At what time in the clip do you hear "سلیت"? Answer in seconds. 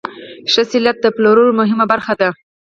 0.71-0.97